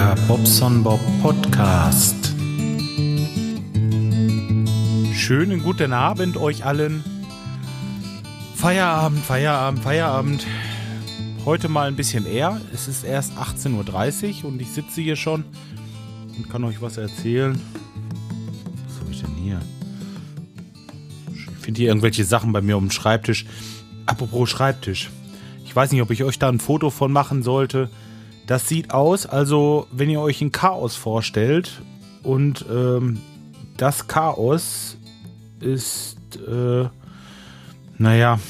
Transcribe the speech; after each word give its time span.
Der 0.00 0.16
Bobson 0.26 0.82
Bob 0.82 0.98
Podcast. 1.20 2.34
Schönen 5.12 5.62
guten 5.62 5.92
Abend 5.92 6.38
euch 6.38 6.64
allen. 6.64 7.04
Feierabend, 8.54 9.22
Feierabend, 9.22 9.82
Feierabend. 9.82 10.46
Heute 11.44 11.68
mal 11.68 11.86
ein 11.86 11.96
bisschen 11.96 12.24
eher. 12.24 12.62
Es 12.72 12.88
ist 12.88 13.04
erst 13.04 13.34
18.30 13.36 14.42
Uhr 14.42 14.48
und 14.48 14.62
ich 14.62 14.70
sitze 14.70 15.02
hier 15.02 15.16
schon 15.16 15.44
und 16.34 16.48
kann 16.48 16.64
euch 16.64 16.80
was 16.80 16.96
erzählen. 16.96 17.60
Was 18.86 19.00
habe 19.00 19.10
ich 19.10 19.20
denn 19.20 19.34
hier? 19.34 19.60
Ich 21.34 21.62
finde 21.62 21.78
hier 21.78 21.88
irgendwelche 21.88 22.24
Sachen 22.24 22.52
bei 22.52 22.62
mir 22.62 22.78
um 22.78 22.86
den 22.86 22.90
Schreibtisch. 22.90 23.44
Apropos 24.06 24.48
Schreibtisch. 24.48 25.10
Ich 25.66 25.76
weiß 25.76 25.92
nicht, 25.92 26.00
ob 26.00 26.10
ich 26.10 26.24
euch 26.24 26.38
da 26.38 26.48
ein 26.48 26.58
Foto 26.58 26.88
von 26.88 27.12
machen 27.12 27.42
sollte. 27.42 27.90
Das 28.50 28.66
sieht 28.66 28.90
aus, 28.90 29.26
also 29.26 29.86
wenn 29.92 30.10
ihr 30.10 30.20
euch 30.20 30.40
ein 30.40 30.50
Chaos 30.50 30.96
vorstellt 30.96 31.82
und 32.24 32.66
ähm, 32.68 33.20
das 33.76 34.08
Chaos 34.08 34.98
ist, 35.60 36.16
äh, 36.48 36.88
naja, 37.96 38.40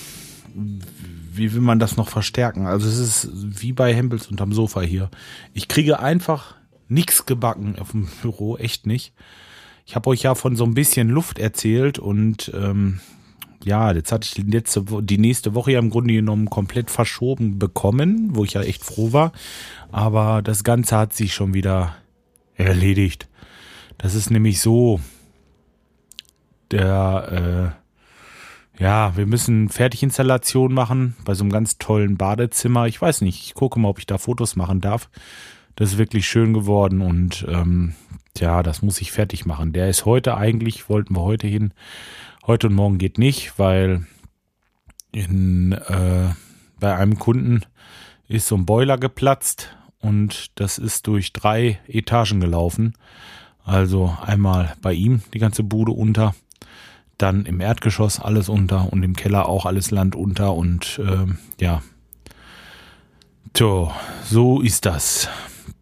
wie 0.55 1.53
will 1.53 1.61
man 1.61 1.79
das 1.79 1.99
noch 1.99 2.09
verstärken? 2.09 2.67
Also 2.67 2.89
es 2.89 2.97
ist 2.97 3.29
wie 3.61 3.75
bei 3.75 3.95
Hempels 3.95 4.29
unterm 4.29 4.55
Sofa 4.55 4.81
hier. 4.81 5.11
Ich 5.53 5.69
kriege 5.69 6.01
einfach 6.01 6.55
nichts 6.89 7.27
gebacken 7.27 7.77
auf 7.79 7.91
dem 7.91 8.09
Büro, 8.23 8.57
echt 8.57 8.87
nicht. 8.87 9.13
Ich 9.85 9.97
habe 9.97 10.09
euch 10.09 10.23
ja 10.23 10.35
von 10.35 10.57
so 10.57 10.65
ein 10.65 10.73
bisschen 10.73 11.11
Luft 11.11 11.39
erzählt 11.39 11.99
und 11.99 12.51
ähm, 12.55 13.01
ja, 13.65 13.93
jetzt 13.93 14.13
hatte 14.13 14.27
ich 14.27 14.35
die, 14.35 14.51
letzte, 14.51 14.85
die 15.03 15.19
nächste 15.19 15.55
Woche 15.55 15.73
ja 15.73 15.79
im 15.79 15.91
Grunde 15.91 16.15
genommen 16.15 16.49
komplett 16.49 16.91
verschoben 16.91 17.59
bekommen, 17.59 18.31
wo 18.33 18.45
ich 18.45 18.55
ja 18.55 18.63
echt 18.63 18.85
froh 18.85 19.13
war. 19.13 19.33
Aber 19.93 20.43
das 20.43 20.65
Ganze 20.65 20.97
hat 20.97 21.13
sich 21.13 21.35
schon 21.35 21.55
wieder 21.55 21.95
erledigt. 22.55 23.29
Das 23.99 24.15
ist 24.15 24.31
nämlich 24.31 24.61
so, 24.61 25.01
der, 26.71 27.77
äh, 28.79 28.83
ja, 28.83 29.17
wir 29.17 29.27
müssen 29.27 29.69
Fertiginstallation 29.69 30.73
machen 30.73 31.15
bei 31.25 31.35
so 31.35 31.45
einem 31.45 31.53
ganz 31.53 31.77
tollen 31.77 32.17
Badezimmer. 32.17 32.87
Ich 32.87 33.01
weiß 33.01 33.21
nicht, 33.21 33.45
ich 33.45 33.55
gucke 33.55 33.79
mal, 33.79 33.89
ob 33.89 33.99
ich 33.99 34.07
da 34.07 34.17
Fotos 34.17 34.57
machen 34.57 34.81
darf. 34.81 35.11
Das 35.77 35.93
ist 35.93 35.99
wirklich 35.99 36.27
schön 36.27 36.55
geworden 36.55 37.03
und 37.03 37.47
ähm, 37.49 37.95
ja, 38.39 38.63
das 38.63 38.83
muss 38.83 39.01
ich 39.01 39.13
fertig 39.13 39.45
machen. 39.45 39.73
Der 39.73 39.89
ist 39.89 40.07
heute 40.07 40.37
eigentlich, 40.37 40.89
wollten 40.89 41.15
wir 41.15 41.23
heute 41.23 41.47
hin. 41.47 41.73
Heute 42.47 42.69
und 42.69 42.75
morgen 42.75 42.97
geht 42.97 43.19
nicht, 43.19 43.59
weil 43.59 44.07
in, 45.13 45.73
äh, 45.73 46.31
bei 46.79 46.97
einem 46.97 47.19
Kunden 47.19 47.61
ist 48.29 48.49
so 48.49 48.57
ein 48.57 48.65
Boiler 48.65 48.97
geplatzt 48.97 49.77
und 50.01 50.59
das 50.59 50.79
ist 50.79 51.07
durch 51.07 51.35
drei 51.35 51.79
Etagen 51.87 52.41
gelaufen. 52.41 52.95
Also 53.63 54.17
einmal 54.23 54.75
bei 54.81 54.95
ihm 54.95 55.21
die 55.35 55.39
ganze 55.39 55.63
Bude 55.63 55.93
unter, 55.93 56.35
dann 57.19 57.45
im 57.45 57.61
Erdgeschoss 57.61 58.19
alles 58.19 58.49
unter 58.49 58.91
und 58.91 59.03
im 59.03 59.15
Keller 59.15 59.47
auch 59.47 59.67
alles 59.67 59.91
Land 59.91 60.17
unter 60.17 60.55
und 60.55 60.99
äh, 60.99 61.27
ja. 61.63 61.83
Tja, 63.53 63.95
so 64.25 64.63
ist 64.63 64.87
das. 64.87 65.29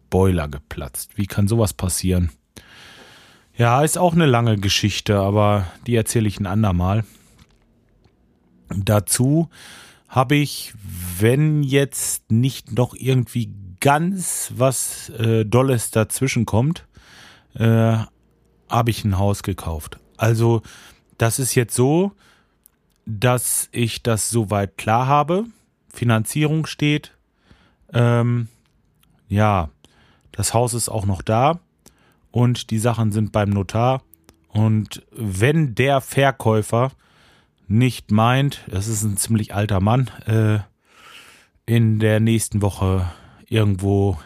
Boiler 0.09 0.49
geplatzt. 0.49 1.11
Wie 1.17 1.27
kann 1.27 1.47
sowas 1.47 1.71
passieren? 1.71 2.31
Ja, 3.59 3.83
ist 3.83 3.97
auch 3.97 4.13
eine 4.13 4.25
lange 4.25 4.55
Geschichte, 4.55 5.19
aber 5.19 5.67
die 5.85 5.93
erzähle 5.93 6.29
ich 6.29 6.39
ein 6.39 6.45
andermal. 6.45 7.03
Dazu 8.69 9.49
habe 10.07 10.37
ich, 10.37 10.73
wenn 11.19 11.61
jetzt 11.61 12.31
nicht 12.31 12.71
noch 12.71 12.95
irgendwie 12.95 13.51
ganz 13.81 14.53
was 14.55 15.09
äh, 15.09 15.43
Dolles 15.43 15.91
dazwischen 15.91 16.45
kommt, 16.45 16.87
äh, 17.53 17.97
habe 18.69 18.89
ich 18.91 19.03
ein 19.03 19.17
Haus 19.17 19.43
gekauft. 19.43 19.99
Also 20.15 20.61
das 21.17 21.37
ist 21.37 21.53
jetzt 21.53 21.75
so, 21.75 22.13
dass 23.05 23.67
ich 23.73 24.01
das 24.01 24.29
soweit 24.29 24.77
klar 24.77 25.07
habe. 25.07 25.43
Finanzierung 25.93 26.65
steht. 26.65 27.11
Ähm, 27.91 28.47
ja, 29.27 29.69
das 30.31 30.53
Haus 30.53 30.73
ist 30.73 30.87
auch 30.87 31.05
noch 31.05 31.21
da 31.21 31.59
und 32.31 32.71
die 32.71 32.79
Sachen 32.79 33.11
sind 33.11 33.31
beim 33.31 33.49
Notar. 33.49 34.03
Und 34.49 35.05
wenn 35.11 35.75
der 35.75 36.01
Verkäufer 36.01 36.91
nicht 37.67 38.11
meint, 38.11 38.63
das 38.67 38.87
ist 38.87 39.03
ein 39.03 39.17
ziemlich 39.17 39.53
alter 39.53 39.79
Mann, 39.79 40.09
äh, 40.25 40.59
in 41.65 41.99
der 41.99 42.19
nächsten 42.19 42.61
Woche 42.63 43.11
irgendwo 43.47 44.17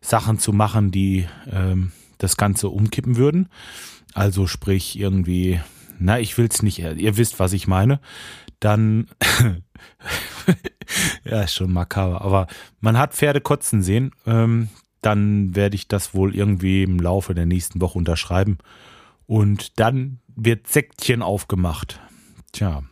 Sachen 0.00 0.38
zu 0.38 0.52
machen, 0.52 0.90
die 0.90 1.26
ähm, 1.50 1.92
das 2.18 2.36
Ganze 2.36 2.68
umkippen 2.68 3.16
würden. 3.16 3.48
Also 4.14 4.46
sprich 4.46 4.98
irgendwie, 4.98 5.60
na, 5.98 6.18
ich 6.18 6.36
will's 6.38 6.62
nicht, 6.62 6.78
ihr 6.78 7.16
wisst, 7.16 7.38
was 7.38 7.52
ich 7.52 7.66
meine. 7.66 8.00
Dann, 8.60 9.08
ja, 11.24 11.42
ist 11.42 11.54
schon 11.54 11.72
makaber, 11.72 12.22
aber 12.22 12.46
man 12.80 12.96
hat 12.96 13.14
Pferde 13.14 13.40
kotzen 13.40 13.82
sehen. 13.82 14.12
Ähm, 14.26 14.68
dann 15.02 15.54
werde 15.54 15.74
ich 15.74 15.88
das 15.88 16.14
wohl 16.14 16.34
irgendwie 16.34 16.82
im 16.82 16.98
Laufe 16.98 17.34
der 17.34 17.46
nächsten 17.46 17.80
Woche 17.80 17.98
unterschreiben. 17.98 18.58
Und 19.26 19.78
dann 19.78 20.18
wird 20.34 20.66
Sektchen 20.68 21.22
aufgemacht. 21.22 22.00
Tja. 22.52 22.82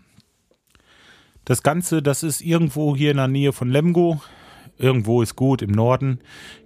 Das 1.44 1.62
Ganze, 1.62 2.02
das 2.02 2.22
ist 2.22 2.42
irgendwo 2.42 2.94
hier 2.94 3.10
in 3.10 3.16
der 3.16 3.28
Nähe 3.28 3.52
von 3.52 3.70
Lemgo 3.70 4.20
irgendwo 4.80 5.22
ist 5.22 5.36
gut, 5.36 5.62
im 5.62 5.70
Norden 5.70 6.20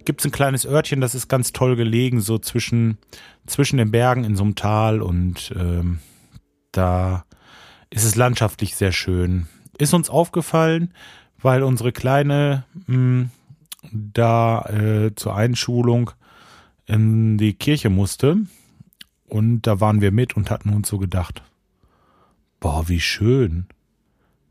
gibt 0.05 0.21
es 0.21 0.25
ein 0.25 0.31
kleines 0.31 0.65
Örtchen, 0.65 1.01
das 1.01 1.15
ist 1.15 1.27
ganz 1.27 1.51
toll 1.51 1.75
gelegen, 1.75 2.21
so 2.21 2.37
zwischen, 2.39 2.97
zwischen 3.45 3.77
den 3.77 3.91
Bergen 3.91 4.23
in 4.23 4.35
so 4.35 4.43
einem 4.43 4.55
Tal 4.55 5.01
und 5.01 5.53
ähm, 5.55 5.99
da 6.71 7.25
ist 7.89 8.05
es 8.05 8.15
landschaftlich 8.15 8.75
sehr 8.75 8.91
schön. 8.91 9.47
Ist 9.77 9.93
uns 9.93 10.09
aufgefallen, 10.09 10.93
weil 11.41 11.63
unsere 11.63 11.91
Kleine 11.91 12.63
mh, 12.87 12.95
hm, 12.95 13.29
da 13.91 14.61
äh, 14.65 15.15
zur 15.15 15.35
Einschulung 15.35 16.11
in 16.85 17.37
die 17.37 17.53
Kirche 17.53 17.89
musste 17.89 18.37
und 19.27 19.63
da 19.63 19.79
waren 19.79 20.01
wir 20.01 20.11
mit 20.11 20.35
und 20.35 20.51
hatten 20.51 20.69
uns 20.69 20.87
so 20.87 20.97
gedacht, 20.97 21.41
boah, 22.59 22.87
wie 22.87 22.99
schön. 22.99 23.67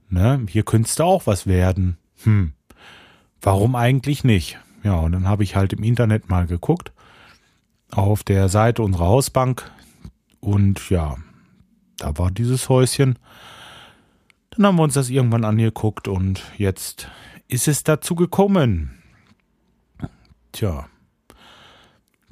Ne? 0.08 0.44
Hier 0.48 0.64
könntest 0.64 0.98
du 0.98 1.04
auch 1.04 1.26
was 1.26 1.46
werden. 1.46 1.96
Hm. 2.22 2.52
Warum 3.40 3.76
eigentlich 3.76 4.24
nicht? 4.24 4.58
Ja, 4.82 4.96
und 4.96 5.12
dann 5.12 5.28
habe 5.28 5.42
ich 5.42 5.56
halt 5.56 5.72
im 5.72 5.82
Internet 5.82 6.28
mal 6.28 6.46
geguckt 6.46 6.92
auf 7.90 8.22
der 8.22 8.48
Seite 8.48 8.82
unserer 8.82 9.06
Hausbank 9.06 9.70
und 10.40 10.90
ja, 10.90 11.16
da 11.98 12.16
war 12.18 12.30
dieses 12.30 12.68
Häuschen. 12.68 13.18
Dann 14.50 14.66
haben 14.66 14.76
wir 14.76 14.82
uns 14.82 14.94
das 14.94 15.10
irgendwann 15.10 15.44
angeguckt 15.44 16.08
und 16.08 16.42
jetzt 16.58 17.08
ist 17.48 17.68
es 17.68 17.84
dazu 17.84 18.14
gekommen. 18.14 19.02
Tja, 20.54 20.88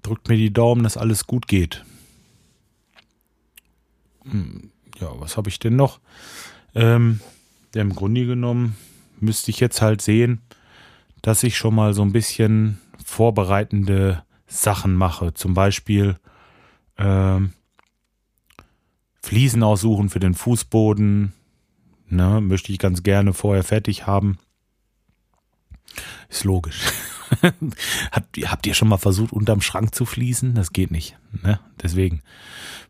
drückt 0.01 0.29
mir 0.29 0.37
die 0.37 0.53
Daumen, 0.53 0.85
dass 0.85 0.97
alles 0.97 1.27
gut 1.27 1.49
geht. 1.49 1.85
Hm, 4.23 4.71
ja, 5.01 5.09
was 5.19 5.37
habe 5.37 5.49
ich 5.49 5.59
denn 5.59 5.75
noch? 5.75 5.99
Ähm, 6.73 7.19
Im 7.75 7.93
Grunde 7.97 8.25
genommen 8.25 8.77
müsste 9.19 9.51
ich 9.51 9.59
jetzt 9.59 9.83
halt 9.83 10.03
sehen, 10.03 10.41
dass 11.21 11.43
ich 11.43 11.57
schon 11.57 11.75
mal 11.75 11.95
so 11.95 12.03
ein 12.03 12.13
bisschen 12.13 12.81
vorbereitende 13.05 14.23
Sachen 14.47 14.95
mache. 14.95 15.35
Zum 15.35 15.55
Beispiel 15.55 16.17
ähm, 16.99 17.55
Fliesen 19.21 19.65
aussuchen 19.65 20.11
für 20.11 20.21
den 20.21 20.35
Fußboden. 20.35 21.33
Ne, 22.09 22.41
möchte 22.41 22.71
ich 22.71 22.79
ganz 22.79 23.03
gerne 23.03 23.33
vorher 23.33 23.65
fertig 23.65 24.07
haben. 24.07 24.39
Ist 26.29 26.45
logisch. 26.45 26.85
habt, 28.13 28.39
habt 28.45 28.67
ihr 28.67 28.75
schon 28.75 28.89
mal 28.89 28.99
versucht, 28.99 29.33
unterm 29.33 29.61
Schrank 29.61 29.95
zu 29.95 30.05
fließen? 30.05 30.55
Das 30.55 30.73
geht 30.73 30.91
nicht. 30.91 31.17
Ne? 31.43 31.59
Deswegen. 31.83 32.23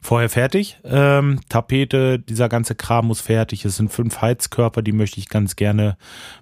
Vorher 0.00 0.29
fertig. 0.29 0.79
Ähm, 0.85 1.41
Tapete, 1.49 2.19
dieser 2.19 2.49
ganze 2.49 2.75
Kram 2.75 3.06
muss 3.06 3.21
fertig. 3.21 3.65
Es 3.65 3.77
sind 3.77 3.93
fünf 3.93 4.21
Heizkörper, 4.21 4.83
die 4.83 4.93
möchte 4.93 5.21
ich 5.21 5.29
ganz 5.29 5.56
gerne, 5.56 5.97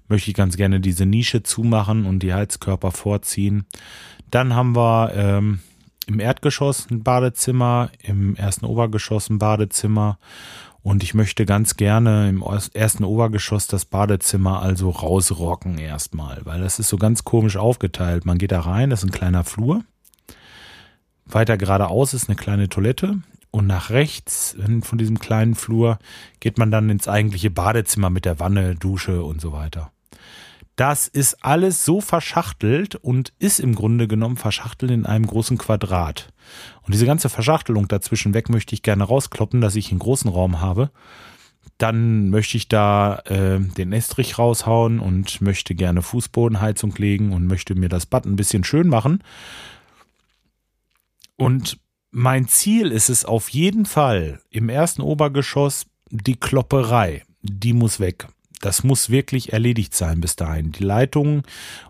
möchte 0.09 0.31
ich 0.31 0.37
ganz 0.37 0.57
gerne 0.57 0.81
diese 0.81 1.07
Nische 1.07 1.43
zumachen 1.43 2.07
und 2.07 2.21
die 2.21 2.33
Heizkörper 2.33 2.91
vorziehen. 2.91 3.67
Dann 4.31 4.55
haben 4.55 4.75
wir 4.75 5.13
ähm, 5.15 5.61
im 6.07 6.21
Erdgeschoss 6.21 6.91
ein 6.91 7.03
Badezimmer, 7.03 7.91
im 8.03 8.35
ersten 8.37 8.65
Obergeschoss 8.65 9.29
ein 9.29 9.39
Badezimmer 9.39 10.19
und 10.83 11.03
ich 11.03 11.15
möchte 11.15 11.45
ganz 11.45 11.77
gerne 11.77 12.29
im 12.29 12.43
ersten 12.73 13.05
Obergeschoss 13.05 13.67
das 13.67 13.85
Badezimmer 13.85 14.63
also 14.63 14.91
rausrocken 14.91 15.79
erstmal, 15.79 16.41
weil 16.45 16.61
das 16.61 16.79
ist 16.79 16.89
so 16.89 16.97
ganz 16.97 17.25
komisch 17.25 17.57
aufgeteilt. 17.57 18.25
Man 18.25 18.39
geht 18.39 18.53
da 18.53 18.61
rein, 18.61 18.91
das 18.91 19.03
ist 19.03 19.11
ein 19.11 19.13
kleiner 19.13 19.45
Flur. 19.45 19.85
Weiter 21.27 21.59
geradeaus 21.59 22.15
ist 22.15 22.29
eine 22.29 22.37
kleine 22.37 22.69
Toilette. 22.69 23.19
Und 23.53 23.67
nach 23.67 23.91
rechts 23.91 24.57
von 24.83 24.97
diesem 24.97 25.19
kleinen 25.19 25.57
Flur 25.57 25.99
geht 26.39 26.57
man 26.57 26.71
dann 26.71 26.89
ins 26.89 27.09
eigentliche 27.09 27.51
Badezimmer 27.51 28.09
mit 28.09 28.25
der 28.25 28.39
Wanne, 28.39 28.77
Dusche 28.77 29.25
und 29.25 29.41
so 29.41 29.53
weiter. 29.53 29.91
Das 30.81 31.09
ist 31.09 31.45
alles 31.45 31.85
so 31.85 32.01
verschachtelt 32.01 32.95
und 32.95 33.35
ist 33.39 33.61
im 33.61 33.75
Grunde 33.75 34.09
genommen 34.09 34.39
verschachtelt 34.39 34.91
in 34.91 35.05
einem 35.05 35.27
großen 35.27 35.59
Quadrat. 35.59 36.33
Und 36.81 36.95
diese 36.95 37.05
ganze 37.05 37.29
Verschachtelung 37.29 37.87
dazwischen 37.87 38.33
weg 38.33 38.49
möchte 38.49 38.75
ich 38.75 38.83
gerne 38.83 39.05
rauskloppen, 39.05 39.61
dass 39.61 39.77
ich 39.77 39.91
einen 39.91 39.99
großen 39.99 40.31
Raum 40.31 40.63
habe. 40.63 40.91
Dann 41.77 42.31
möchte 42.31 42.57
ich 42.57 42.69
da 42.69 43.19
äh, 43.27 43.61
den 43.61 43.93
Estrich 43.93 44.39
raushauen 44.39 45.01
und 45.01 45.43
möchte 45.43 45.75
gerne 45.75 46.01
Fußbodenheizung 46.01 46.95
legen 46.97 47.35
und 47.35 47.47
möchte 47.47 47.75
mir 47.75 47.91
das 47.91 48.07
Bad 48.07 48.25
ein 48.25 48.37
bisschen 48.37 48.65
schön 48.65 48.89
machen. 48.89 49.23
Und 51.37 51.79
mein 52.11 52.49
Ziel 52.49 52.91
ist 52.91 53.11
es 53.11 53.27
auf 53.27 53.51
jeden 53.51 53.85
Fall 53.85 54.41
im 54.49 54.71
ersten 54.71 55.03
Obergeschoss 55.03 55.85
die 56.09 56.37
Klopperei. 56.37 57.27
Die 57.43 57.75
muss 57.75 58.01
weg 58.01 58.29
das 58.61 58.85
muss 58.85 59.11
wirklich 59.11 59.53
erledigt 59.53 59.95
sein 59.95 60.21
bis 60.21 60.37
dahin. 60.37 60.71
Die 60.73 60.85
Leitungen, 60.85 61.43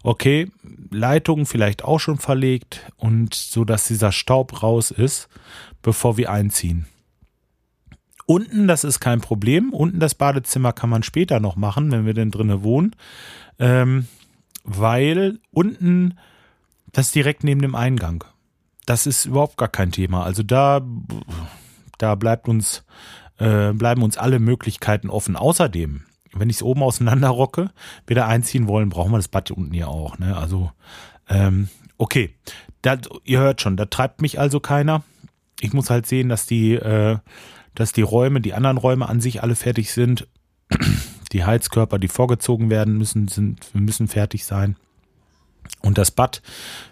okay, 0.03 0.51
Leitungen 0.91 1.45
vielleicht 1.47 1.85
auch 1.85 1.99
schon 1.99 2.19
verlegt 2.19 2.91
und 2.97 3.35
so, 3.35 3.65
dass 3.65 3.89
dieser 3.89 4.13
Staub 4.13 4.63
raus 4.63 4.91
ist, 4.91 5.29
bevor 5.83 6.17
wir 6.17 6.31
einziehen. 6.31 6.87
Unten, 8.25 8.69
das 8.69 8.85
ist 8.85 9.01
kein 9.01 9.21
Problem. 9.21 9.73
Unten 9.73 9.99
das 9.99 10.15
Badezimmer 10.15 10.73
kann 10.73 10.89
man 10.89 11.03
später 11.03 11.41
noch 11.41 11.57
machen, 11.57 11.91
wenn 11.91 12.07
wir 12.07 12.15
denn 12.15 12.31
drinnen 12.31 12.63
wohnen. 12.63 12.95
Ähm, 13.59 14.07
weil 14.63 15.41
unten, 15.51 16.17
das 16.93 17.07
ist 17.07 17.15
direkt 17.17 17.43
neben 17.43 17.61
dem 17.61 17.75
Eingang. 17.75 18.23
Das 18.87 19.07
ist 19.07 19.25
überhaupt 19.25 19.57
gar 19.57 19.69
kein 19.69 19.91
Thema. 19.91 20.23
Also 20.23 20.45
da, 20.45 20.81
da 21.99 22.15
bleibt 22.15 22.49
uns, 22.49 22.85
äh, 23.39 23.73
bleiben 23.73 24.03
uns 24.03 24.17
alle 24.17 24.39
Möglichkeiten 24.39 25.11
offen. 25.11 25.35
Außerdem, 25.35 26.05
wenn 26.35 26.51
ich 26.51 26.57
es 26.57 26.63
oben 26.63 26.83
auseinanderrocke, 26.83 27.71
wieder 28.07 28.27
einziehen 28.27 28.69
wollen, 28.69 28.89
brauchen 28.89 29.13
wir 29.13 29.19
das 29.19 29.29
Bad 29.29 29.51
unten 29.51 29.73
hier 29.73 29.89
auch. 29.89 30.19
Ne? 30.19 30.37
Also, 30.37 30.71
ähm, 31.29 31.69
okay. 31.99 32.35
Da, 32.83 32.97
ihr 33.25 33.41
hört 33.41 33.61
schon, 33.61 33.77
da 33.77 33.85
treibt 33.87 34.23
mich 34.23 34.39
also 34.39 34.59
keiner. 34.61 35.03
Ich 35.61 35.73
muss 35.73 35.91
halt 35.91 36.07
sehen, 36.07 36.29
dass 36.29 36.47
die, 36.47 36.75
äh, 36.75 37.19
dass 37.75 37.93
die 37.93 38.03
Räume, 38.03 38.41
die 38.41 38.55
anderen 38.55 38.79
Räume 38.79 39.09
an 39.09 39.21
sich 39.21 39.43
alle 39.43 39.55
fertig 39.55 39.93
sind. 39.93 40.27
Die 41.33 41.45
Heizkörper, 41.45 42.01
die 42.01 42.09
vorgezogen 42.09 42.71
werden 42.71 42.99
müssen, 42.99 43.29
sind, 43.29 43.73
müssen 43.73 44.09
fertig 44.09 44.45
sein. 44.45 44.75
Und 45.81 45.97
das 45.97 46.11
Bad 46.11 46.43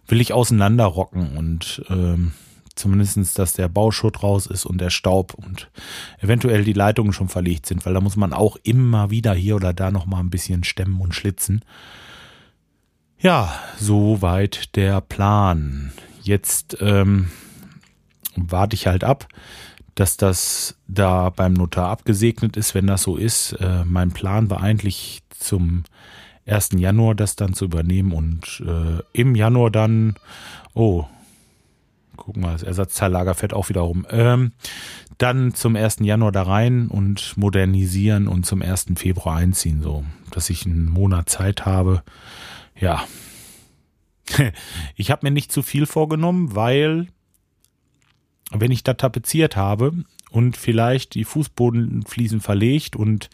will 0.06 0.20
ich 0.20 0.32
auseinanderrocken 0.32 1.36
und 1.36 1.82
ähm, 1.90 2.34
Zumindestens, 2.78 3.34
dass 3.34 3.54
der 3.54 3.68
Bauschutt 3.68 4.22
raus 4.22 4.46
ist 4.46 4.64
und 4.64 4.80
der 4.80 4.90
Staub 4.90 5.34
und 5.34 5.68
eventuell 6.20 6.64
die 6.64 6.72
Leitungen 6.72 7.12
schon 7.12 7.28
verlegt 7.28 7.66
sind, 7.66 7.84
weil 7.84 7.94
da 7.94 8.00
muss 8.00 8.16
man 8.16 8.32
auch 8.32 8.56
immer 8.62 9.10
wieder 9.10 9.34
hier 9.34 9.56
oder 9.56 9.72
da 9.72 9.90
nochmal 9.90 10.20
ein 10.20 10.30
bisschen 10.30 10.62
stemmen 10.62 11.00
und 11.00 11.14
schlitzen. 11.14 11.64
Ja, 13.18 13.52
soweit 13.78 14.76
der 14.76 15.00
Plan. 15.00 15.92
Jetzt 16.22 16.76
ähm, 16.80 17.30
warte 18.36 18.74
ich 18.74 18.86
halt 18.86 19.02
ab, 19.02 19.26
dass 19.96 20.16
das 20.16 20.76
da 20.86 21.30
beim 21.30 21.54
Notar 21.54 21.88
abgesegnet 21.88 22.56
ist, 22.56 22.76
wenn 22.76 22.86
das 22.86 23.02
so 23.02 23.16
ist. 23.16 23.54
Äh, 23.54 23.84
mein 23.84 24.12
Plan 24.12 24.50
war 24.50 24.62
eigentlich 24.62 25.22
zum 25.30 25.82
1. 26.46 26.70
Januar 26.76 27.16
das 27.16 27.34
dann 27.34 27.54
zu 27.54 27.64
übernehmen 27.64 28.12
und 28.12 28.62
äh, 28.64 29.02
im 29.12 29.34
Januar 29.34 29.72
dann, 29.72 30.14
oh, 30.74 31.06
guck 32.18 32.36
mal, 32.36 32.52
das 32.52 32.62
Ersatzteillager 32.62 33.34
fährt 33.34 33.54
auch 33.54 33.68
wieder 33.70 33.80
rum. 33.80 34.06
Ähm, 34.10 34.52
dann 35.16 35.54
zum 35.54 35.74
1. 35.74 35.98
Januar 36.00 36.32
da 36.32 36.42
rein 36.42 36.88
und 36.88 37.36
modernisieren 37.36 38.28
und 38.28 38.44
zum 38.44 38.62
1. 38.62 38.86
Februar 38.96 39.36
einziehen, 39.36 39.80
so, 39.82 40.04
dass 40.30 40.50
ich 40.50 40.66
einen 40.66 40.88
Monat 40.88 41.28
Zeit 41.30 41.64
habe. 41.64 42.02
Ja. 42.78 43.04
Ich 44.94 45.10
habe 45.10 45.24
mir 45.24 45.30
nicht 45.30 45.50
zu 45.50 45.62
viel 45.62 45.86
vorgenommen, 45.86 46.54
weil 46.54 47.06
wenn 48.50 48.70
ich 48.70 48.84
da 48.84 48.92
tapeziert 48.92 49.56
habe 49.56 50.04
und 50.30 50.56
vielleicht 50.56 51.14
die 51.14 51.24
Fußbodenfliesen 51.24 52.40
verlegt 52.40 52.94
und 52.94 53.30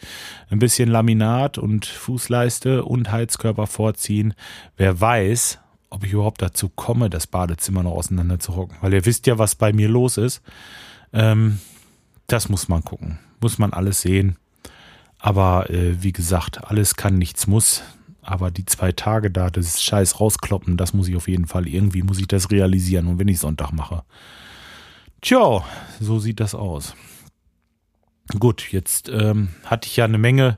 ein 0.49 0.59
bisschen 0.59 0.89
Laminat 0.89 1.57
und 1.57 1.85
Fußleiste 1.85 2.85
und 2.85 3.11
Heizkörper 3.11 3.67
vorziehen, 3.67 4.33
wer 4.77 5.01
weiß, 5.01 5.59
ob 5.95 6.03
ich 6.03 6.11
überhaupt 6.11 6.41
dazu 6.41 6.67
komme, 6.67 7.09
das 7.09 7.25
Badezimmer 7.25 7.81
noch 7.81 7.93
auseinander 7.93 8.37
zu 8.37 8.55
hocken. 8.55 8.75
Weil 8.81 8.93
ihr 8.93 9.05
wisst 9.05 9.27
ja, 9.27 9.37
was 9.37 9.55
bei 9.55 9.71
mir 9.71 9.87
los 9.87 10.17
ist. 10.17 10.41
Ähm, 11.13 11.59
das 12.27 12.49
muss 12.49 12.67
man 12.67 12.83
gucken. 12.83 13.17
Muss 13.39 13.57
man 13.57 13.71
alles 13.71 14.01
sehen. 14.01 14.35
Aber 15.19 15.69
äh, 15.69 16.03
wie 16.03 16.11
gesagt, 16.11 16.65
alles 16.65 16.95
kann, 16.95 17.17
nichts 17.17 17.47
muss. 17.47 17.81
Aber 18.21 18.51
die 18.51 18.65
zwei 18.65 18.91
Tage 18.91 19.31
da, 19.31 19.49
das 19.49 19.81
Scheiß 19.81 20.19
rauskloppen, 20.19 20.75
das 20.75 20.93
muss 20.93 21.07
ich 21.07 21.15
auf 21.15 21.29
jeden 21.29 21.47
Fall. 21.47 21.65
Irgendwie 21.65 22.03
muss 22.03 22.19
ich 22.19 22.27
das 22.27 22.51
realisieren. 22.51 23.07
Und 23.07 23.17
wenn 23.17 23.29
ich 23.29 23.39
Sonntag 23.39 23.71
mache. 23.71 24.03
Tja, 25.21 25.63
so 26.01 26.19
sieht 26.19 26.41
das 26.41 26.53
aus. 26.53 26.93
Gut, 28.37 28.71
jetzt 28.73 29.07
ähm, 29.07 29.49
hatte 29.63 29.87
ich 29.87 29.95
ja 29.95 30.03
eine 30.03 30.17
Menge 30.17 30.57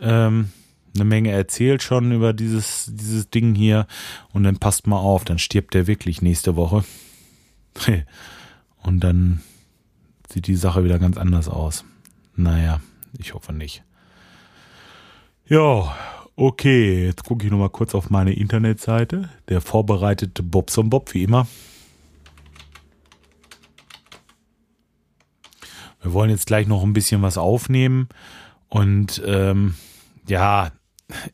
ähm, 0.00 0.50
eine 0.96 1.04
Menge 1.04 1.30
erzählt 1.30 1.82
schon 1.82 2.12
über 2.12 2.32
dieses, 2.32 2.90
dieses 2.92 3.30
Ding 3.30 3.54
hier. 3.54 3.86
Und 4.32 4.44
dann 4.44 4.58
passt 4.58 4.86
mal 4.86 4.98
auf, 4.98 5.24
dann 5.24 5.38
stirbt 5.38 5.74
der 5.74 5.86
wirklich 5.86 6.22
nächste 6.22 6.56
Woche. 6.56 6.84
Und 8.82 9.00
dann 9.00 9.42
sieht 10.30 10.46
die 10.46 10.56
Sache 10.56 10.84
wieder 10.84 10.98
ganz 10.98 11.16
anders 11.16 11.48
aus. 11.48 11.84
Naja, 12.34 12.80
ich 13.18 13.34
hoffe 13.34 13.52
nicht. 13.52 13.82
Ja, 15.48 15.94
okay, 16.36 17.06
jetzt 17.06 17.24
gucke 17.24 17.44
ich 17.44 17.50
nochmal 17.50 17.70
kurz 17.70 17.94
auf 17.94 18.10
meine 18.10 18.32
Internetseite. 18.32 19.28
Der 19.48 19.60
vorbereitete 19.60 20.42
Bobson 20.42 20.90
Bob, 20.90 21.14
wie 21.14 21.22
immer. 21.22 21.46
Wir 26.02 26.12
wollen 26.12 26.30
jetzt 26.30 26.46
gleich 26.46 26.68
noch 26.68 26.82
ein 26.82 26.92
bisschen 26.92 27.22
was 27.22 27.38
aufnehmen. 27.38 28.08
Und 28.68 29.22
ähm, 29.26 29.74
ja, 30.28 30.70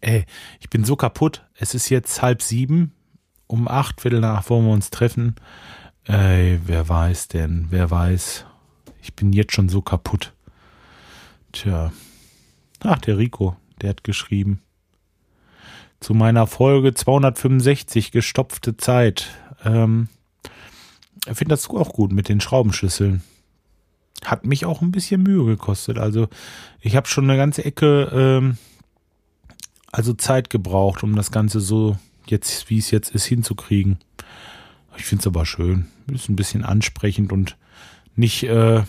ey, 0.01 0.25
ich 0.61 0.71
bin 0.71 0.85
so 0.85 0.97
kaputt. 0.97 1.45
Es 1.55 1.75
ist 1.75 1.89
jetzt 1.89 2.23
halb 2.23 2.43
sieben. 2.43 2.93
Um 3.47 3.69
acht, 3.69 4.01
Viertel 4.01 4.21
nach 4.21 4.49
wollen 4.49 4.67
wir 4.67 4.73
uns 4.73 4.91
treffen. 4.91 5.37
Ey, 6.05 6.61
wer 6.65 6.89
weiß 6.89 7.29
denn, 7.29 7.67
wer 7.71 7.91
weiß. 7.91 8.47
Ich 9.03 9.15
bin 9.15 9.33
jetzt 9.33 9.53
schon 9.53 9.69
so 9.69 9.83
kaputt. 9.83 10.33
Tja. 11.53 11.93
Ach, 12.81 12.99
der 12.99 13.19
Rico, 13.19 13.57
der 13.81 13.91
hat 13.91 14.05
geschrieben. 14.05 14.63
Zu 16.01 16.15
meiner 16.15 16.47
Folge 16.47 16.95
265, 16.95 18.11
gestopfte 18.11 18.77
Zeit. 18.77 19.29
Ähm, 19.65 20.09
er 21.27 21.37
findet 21.37 21.59
das 21.59 21.71
auch 21.71 21.93
gut 21.93 22.11
mit 22.11 22.29
den 22.29 22.41
Schraubenschlüsseln. 22.41 23.23
Hat 24.25 24.45
mich 24.45 24.67
auch 24.67 24.83
ein 24.83 24.93
bisschen 24.93 25.23
Mühe 25.23 25.45
gekostet. 25.45 25.99
Also, 25.99 26.29
ich 26.81 26.97
habe 26.97 27.07
schon 27.07 27.25
eine 27.25 27.37
ganze 27.37 27.65
Ecke 27.65 28.11
ähm, 28.13 28.59
also 29.93 30.15
Zeit 30.15 30.51
gebraucht, 30.51 31.05
um 31.05 31.15
das 31.15 31.31
Ganze 31.31 31.61
so 31.61 31.97
jetzt, 32.27 32.71
wie 32.71 32.79
es 32.79 32.91
jetzt 32.91 33.11
ist, 33.15 33.27
hinzukriegen. 33.27 33.99
Ich 34.97 35.05
finde 35.05 35.21
es 35.21 35.27
aber 35.27 35.47
schön. 35.47 35.87
Ist 36.11 36.29
ein 36.29 36.37
bisschen 36.37 36.65
ansprechend 36.65 37.33
und 37.33 37.57
nicht, 38.17 38.43
äh, 38.45 38.83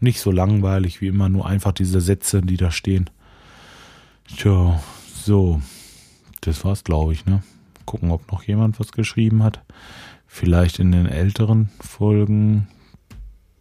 nicht 0.00 0.20
so 0.20 0.30
langweilig 0.30 1.00
wie 1.00 1.08
immer, 1.08 1.28
nur 1.28 1.46
einfach 1.46 1.72
diese 1.72 2.00
Sätze, 2.00 2.40
die 2.40 2.56
da 2.56 2.70
stehen. 2.70 3.10
Tja, 4.36 4.80
so. 5.24 5.60
Das 6.40 6.64
war's, 6.64 6.84
glaube 6.84 7.12
ich, 7.12 7.26
ne? 7.26 7.42
Gucken, 7.84 8.10
ob 8.10 8.30
noch 8.30 8.44
jemand 8.44 8.78
was 8.78 8.92
geschrieben 8.92 9.42
hat. 9.42 9.64
Vielleicht 10.26 10.78
in 10.78 10.92
den 10.92 11.06
älteren 11.06 11.70
Folgen. 11.80 12.68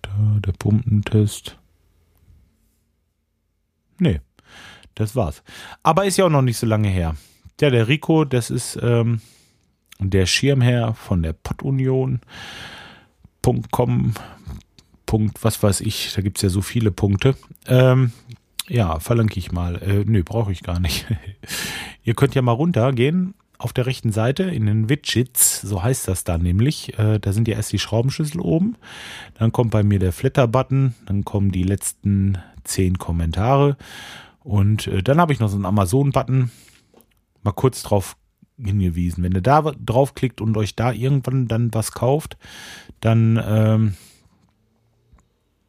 Da, 0.01 0.11
der 0.39 0.51
Pumpentest. 0.51 1.57
Nee, 3.97 4.19
das 4.95 5.15
war's. 5.15 5.43
Aber 5.83 6.05
ist 6.05 6.17
ja 6.17 6.25
auch 6.25 6.29
noch 6.29 6.41
nicht 6.41 6.57
so 6.57 6.65
lange 6.65 6.89
her. 6.89 7.15
Ja, 7.61 7.69
der 7.69 7.87
Rico, 7.87 8.25
das 8.25 8.49
ist 8.49 8.77
ähm, 8.81 9.21
der 9.99 10.25
Schirmherr 10.25 10.93
von 10.93 11.23
der 11.23 11.33
Pottunion. 11.33 12.19
.com, 13.71 14.13
Punkt, 15.05 15.43
was 15.43 15.61
weiß 15.61 15.81
ich, 15.81 16.13
da 16.15 16.21
gibt 16.21 16.37
es 16.37 16.41
ja 16.41 16.49
so 16.49 16.61
viele 16.61 16.91
Punkte. 16.91 17.35
Ähm, 17.67 18.11
ja, 18.67 18.99
verlinke 18.99 19.37
ich 19.37 19.51
mal. 19.51 19.75
Äh, 19.75 20.03
nö, 20.05 20.23
brauche 20.23 20.51
ich 20.51 20.63
gar 20.63 20.79
nicht. 20.79 21.05
Ihr 22.03 22.15
könnt 22.15 22.33
ja 22.33 22.41
mal 22.41 22.53
runtergehen 22.53 23.35
auf 23.57 23.71
der 23.71 23.85
rechten 23.85 24.11
Seite 24.11 24.43
in 24.43 24.65
den 24.65 24.89
Widgets, 24.89 25.61
so 25.61 25.81
heißt 25.81 26.07
das 26.07 26.23
da 26.23 26.37
nämlich. 26.37 26.97
Äh, 26.99 27.19
da 27.19 27.31
sind 27.33 27.47
ja 27.47 27.55
erst 27.55 27.71
die 27.71 27.79
Schraubenschlüssel 27.79 28.41
oben. 28.41 28.75
Dann 29.35 29.51
kommt 29.51 29.71
bei 29.71 29.83
mir 29.83 29.99
der 29.99 30.11
Flatter-Button. 30.11 30.95
Dann 31.05 31.23
kommen 31.23 31.51
die 31.51 31.63
letzten 31.63 32.37
zehn 32.63 32.97
Kommentare. 32.97 33.77
Und 34.45 34.85
äh, 34.85 35.01
dann 35.01 35.19
habe 35.19 35.33
ich 35.33 35.39
noch 35.39 35.49
so 35.49 35.55
einen 35.55 35.65
Amazon-Button, 35.65 36.51
mal 37.41 37.51
kurz 37.51 37.81
drauf 37.81 38.15
hingewiesen. 38.63 39.23
Wenn 39.23 39.33
ihr 39.33 39.41
da 39.41 39.61
draufklickt 39.61 40.39
und 40.39 40.55
euch 40.55 40.75
da 40.75 40.91
irgendwann 40.91 41.47
dann 41.47 41.73
was 41.73 41.93
kauft, 41.93 42.37
dann 43.01 43.41
ähm, 43.43 43.95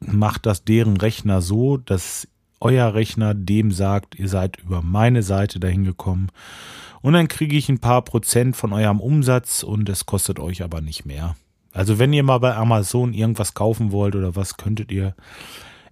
macht 0.00 0.44
das 0.44 0.62
deren 0.62 0.98
Rechner 0.98 1.40
so, 1.40 1.78
dass 1.78 2.28
euer 2.60 2.92
Rechner 2.92 3.32
dem 3.32 3.72
sagt, 3.72 4.18
ihr 4.18 4.28
seid 4.28 4.58
über 4.58 4.82
meine 4.82 5.22
Seite 5.22 5.58
dahin 5.58 5.84
gekommen. 5.84 6.28
Und 7.00 7.14
dann 7.14 7.28
kriege 7.28 7.56
ich 7.56 7.70
ein 7.70 7.78
paar 7.78 8.02
Prozent 8.02 8.56
von 8.56 8.74
eurem 8.74 9.00
Umsatz 9.00 9.62
und 9.62 9.88
es 9.88 10.04
kostet 10.04 10.38
euch 10.38 10.62
aber 10.62 10.82
nicht 10.82 11.06
mehr. 11.06 11.34
Also 11.72 11.98
wenn 11.98 12.12
ihr 12.12 12.22
mal 12.22 12.38
bei 12.40 12.54
Amazon 12.54 13.14
irgendwas 13.14 13.54
kaufen 13.54 13.90
wollt 13.90 14.14
oder 14.16 14.36
was, 14.36 14.58
könntet 14.58 14.92
ihr. 14.92 15.14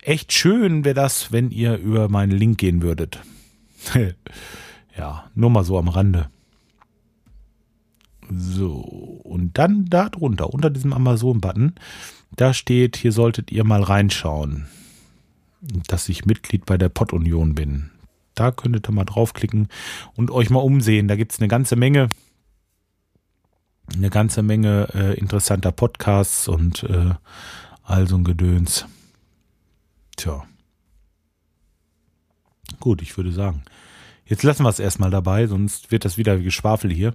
Echt 0.05 0.35
schön 0.35 0.85
wäre 0.85 0.95
das, 0.95 1.33
wenn 1.33 1.51
ihr 1.51 1.79
über 1.79 2.11
meinen 2.11 2.33
Link 2.33 2.59
gehen 2.59 2.83
würdet. 2.83 3.23
ja, 4.99 5.31
nur 5.35 5.49
mal 5.49 5.65
so 5.65 5.79
am 5.79 5.89
Rande. 5.89 6.29
So, 8.31 8.75
und 8.75 9.57
dann 9.57 9.87
da 9.87 10.11
drunter, 10.11 10.53
unter 10.53 10.69
diesem 10.69 10.93
Amazon-Button, 10.93 11.77
da 12.37 12.53
steht, 12.53 12.97
hier 12.97 13.13
solltet 13.13 13.51
ihr 13.51 13.65
mal 13.65 13.83
reinschauen, 13.83 14.67
dass 15.87 16.11
ich 16.11 16.27
Mitglied 16.27 16.67
bei 16.67 16.77
der 16.77 16.91
Pod-Union 16.91 17.55
bin. 17.55 17.91
Da 18.35 18.51
könntet 18.51 18.87
ihr 18.87 18.93
mal 18.93 19.05
draufklicken 19.05 19.69
und 20.17 20.31
euch 20.31 20.51
mal 20.51 20.61
umsehen. 20.61 21.09
Da 21.09 21.17
gibt 21.17 21.33
es 21.33 21.39
eine 21.39 21.49
ganze 21.49 21.77
Menge, 21.77 22.11
eine 23.95 24.11
ganze 24.11 24.43
Menge 24.43 24.89
äh, 24.93 25.19
interessanter 25.19 25.73
Podcasts 25.73 26.47
und 26.47 26.83
äh, 26.83 27.15
all 27.83 28.07
so 28.07 28.17
ein 28.17 28.25
Gedöns. 28.25 28.87
Tja. 30.17 30.45
Gut, 32.81 33.03
ich 33.03 33.17
würde 33.17 33.33
sagen, 33.33 33.63
Jetzt 34.27 34.43
lassen 34.43 34.63
wir 34.63 34.71
es 34.71 34.79
erstmal 34.79 35.11
dabei, 35.11 35.47
sonst 35.47 35.91
wird 35.91 36.07
das 36.07 36.17
wieder 36.17 36.39
Geschwafel 36.39 36.91
hier. 36.91 37.15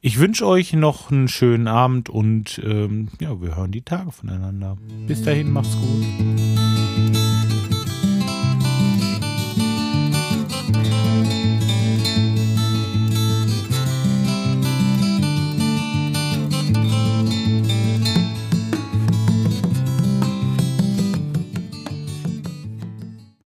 Ich 0.00 0.18
wünsche 0.18 0.44
euch 0.44 0.72
noch 0.72 1.10
einen 1.10 1.28
schönen 1.28 1.68
Abend 1.68 2.08
und 2.08 2.60
ähm, 2.64 3.10
ja, 3.20 3.40
wir 3.40 3.56
hören 3.56 3.70
die 3.70 3.82
Tage 3.82 4.10
voneinander. 4.10 4.76
Bis 5.06 5.22
dahin, 5.22 5.52
macht's 5.52 5.76
gut. 5.76 7.47